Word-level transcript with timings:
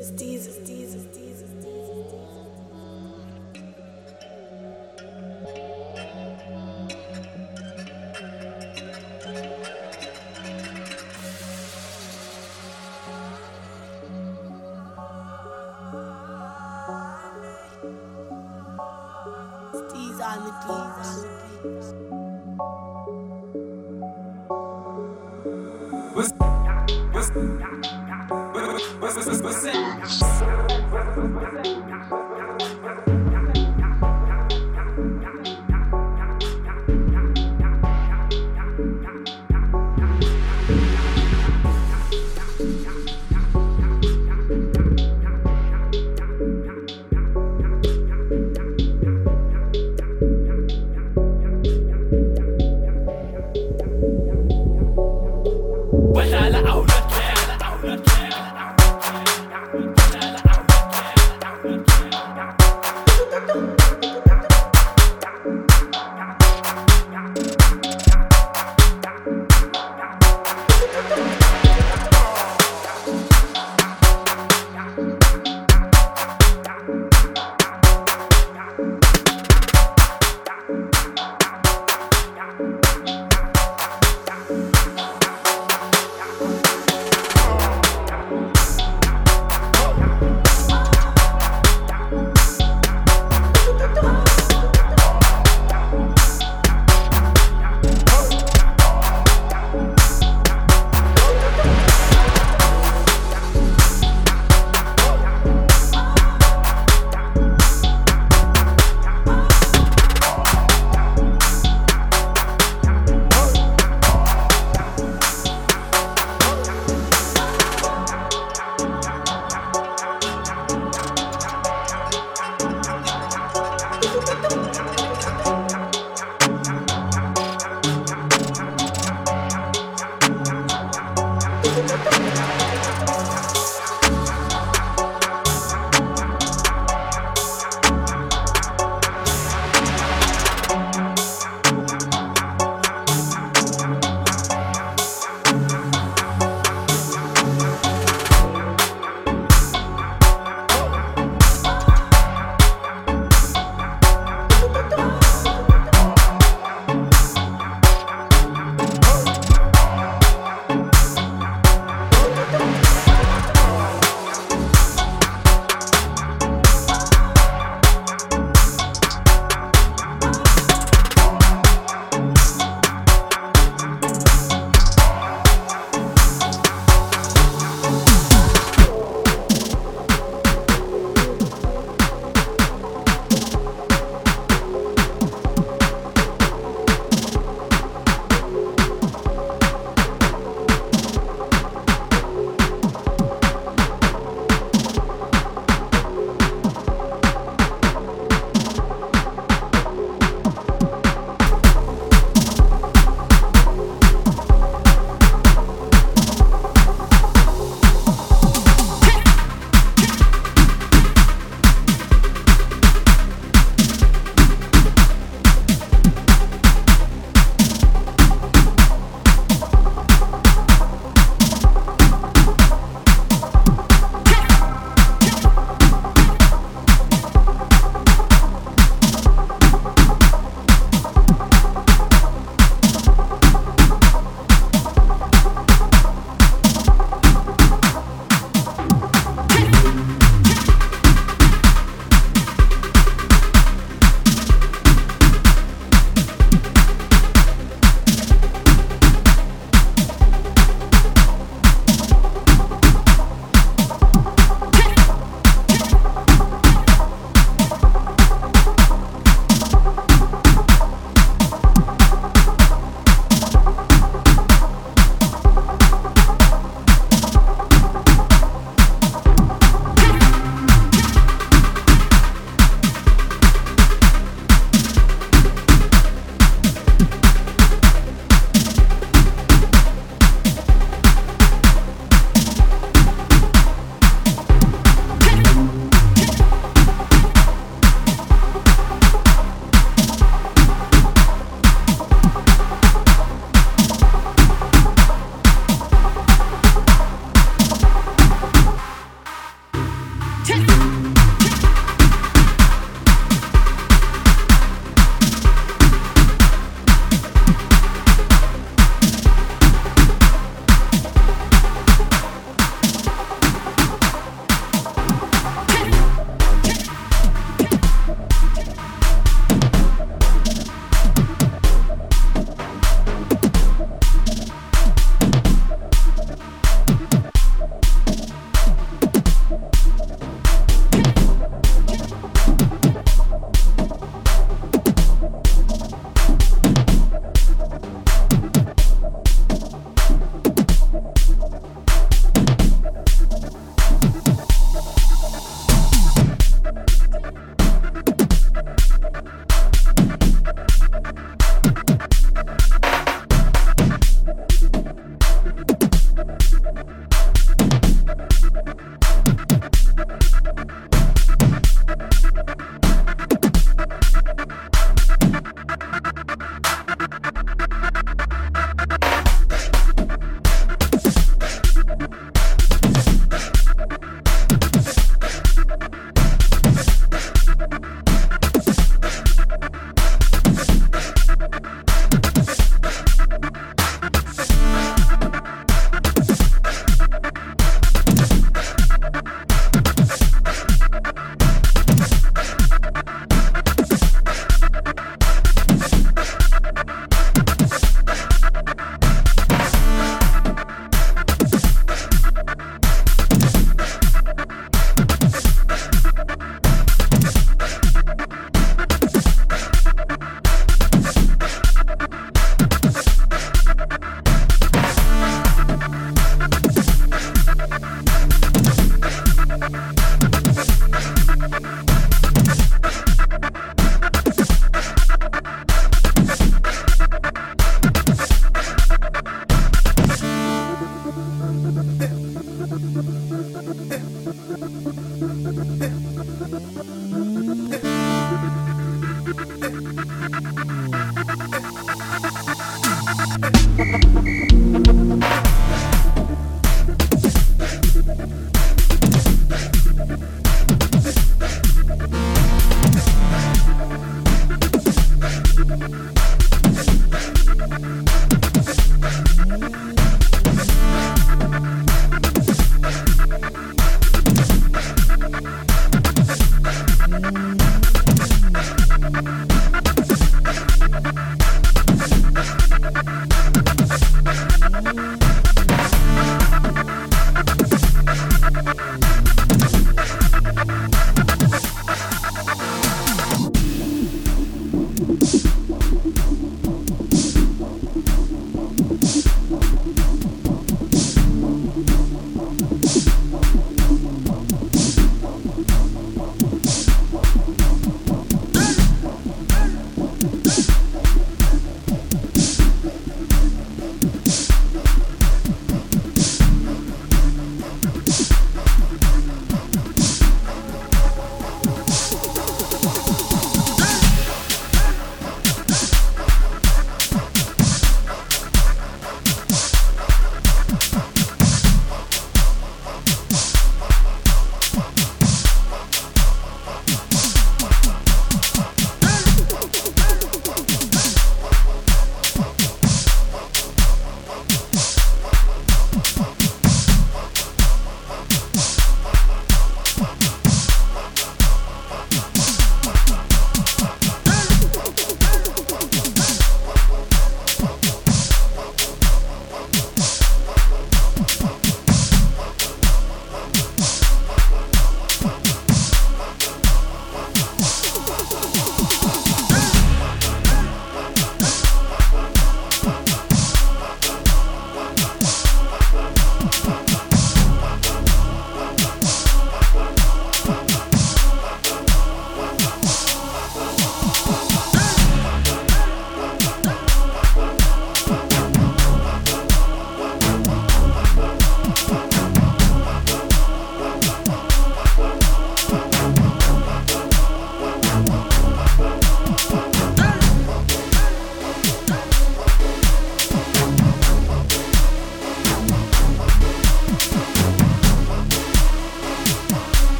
It's 0.00 0.12
Deez, 0.12 0.46
it's 0.46 0.58
Deez, 0.60 0.94
it's 0.94 1.04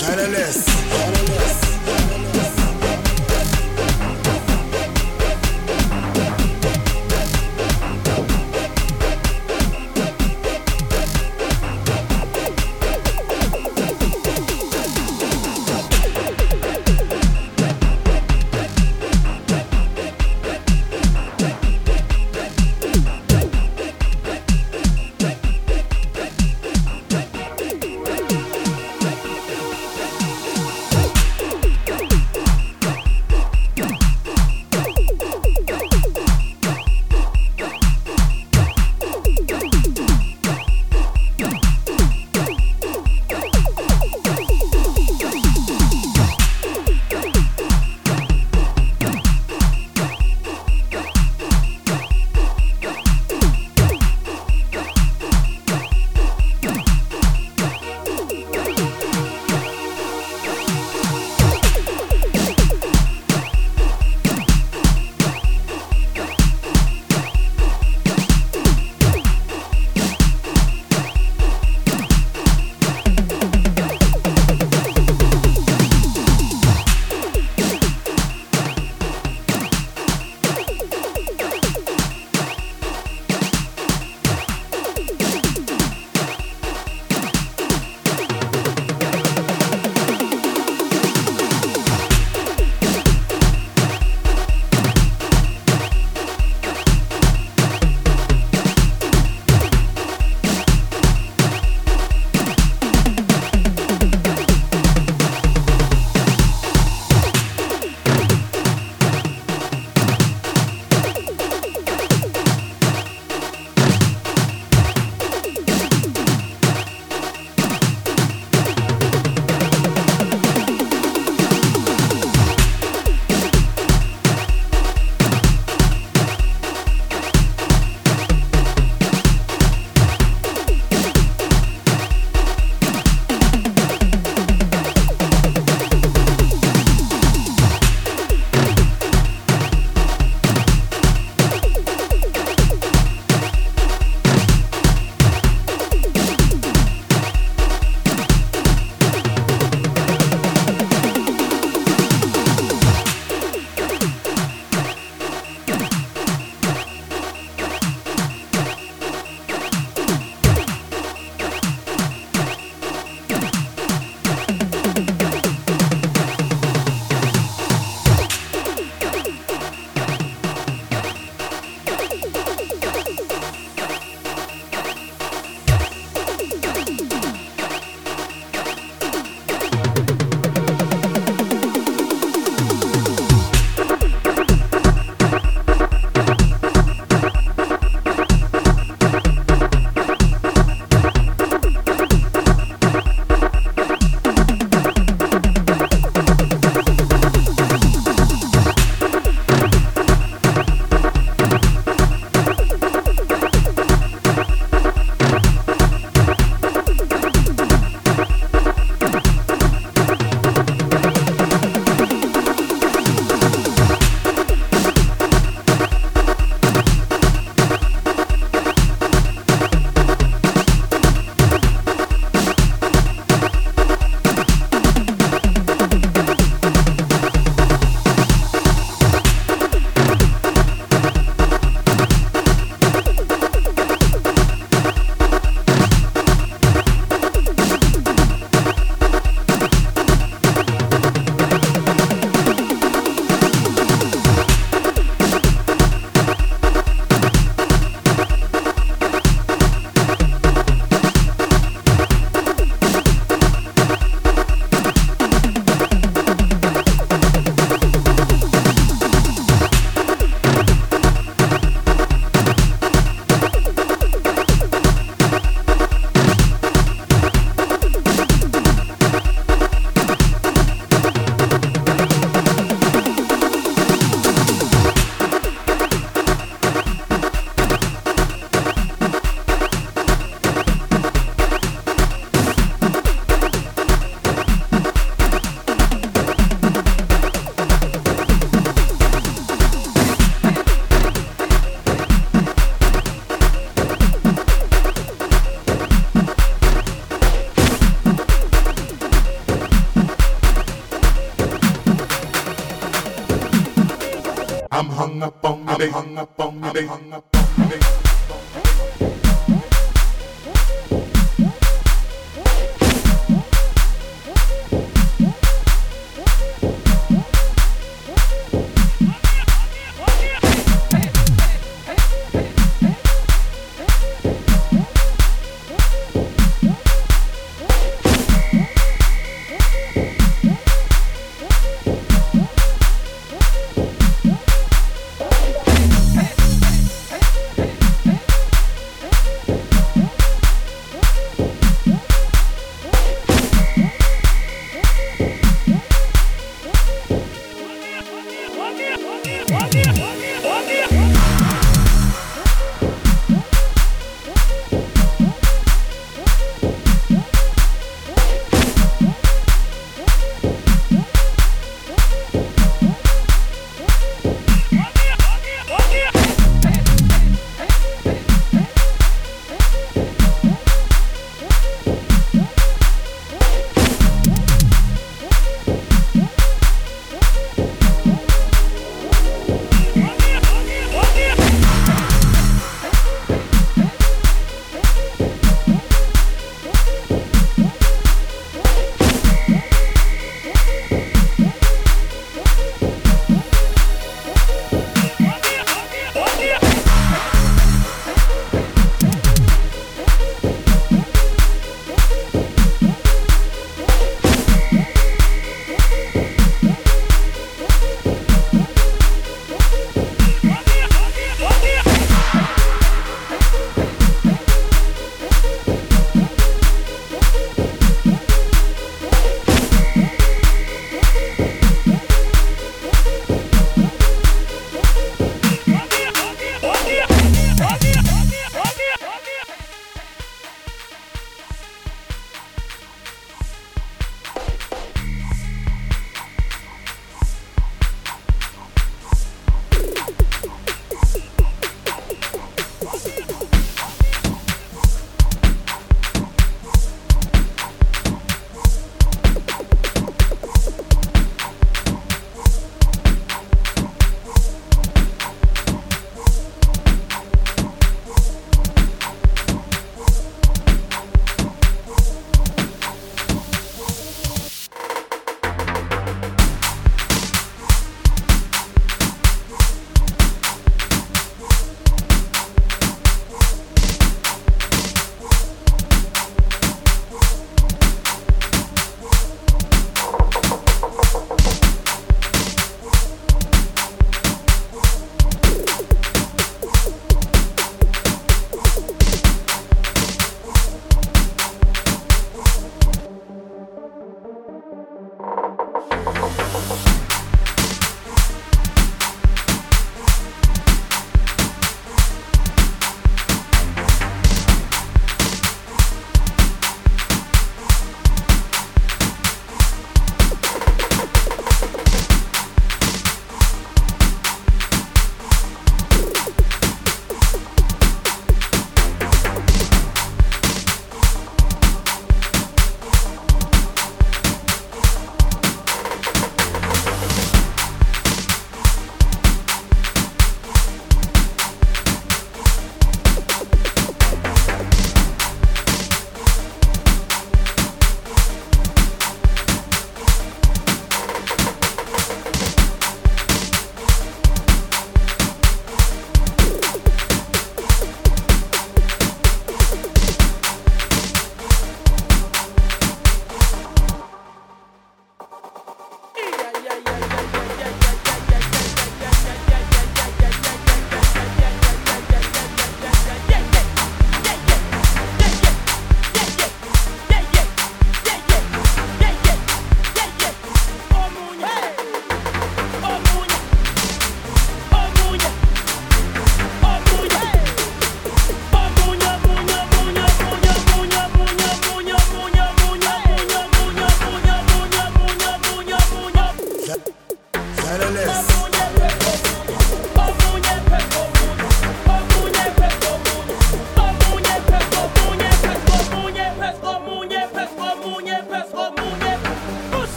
Shadowless. 0.00 0.79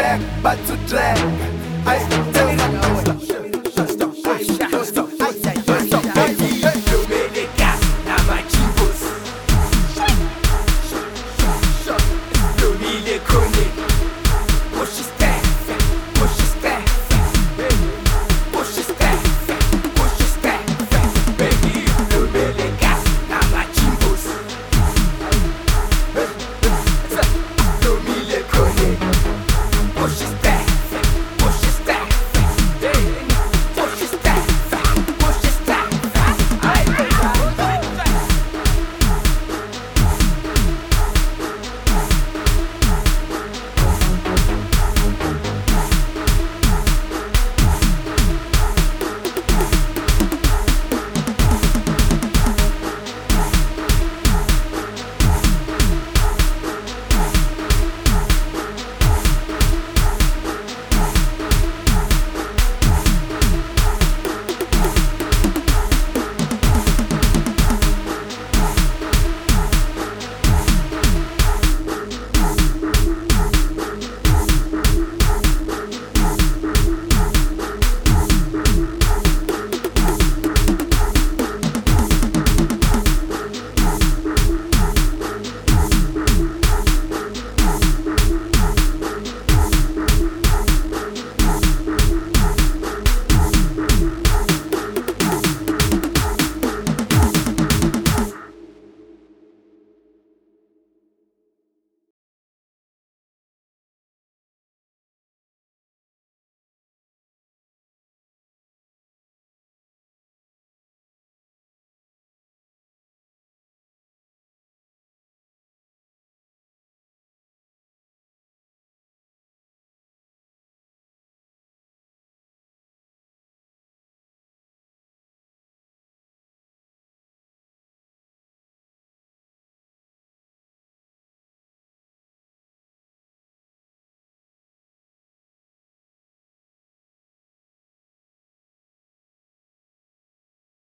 Back, 0.00 0.20
back 0.42 0.58
to 0.66 0.76
drag. 0.88 1.18
Ay, 1.86 2.00
evabone 2.10 2.89